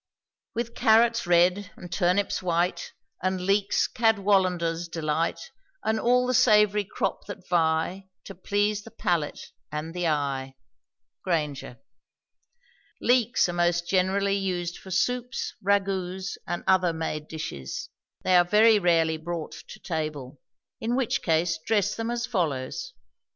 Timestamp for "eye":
10.07-10.55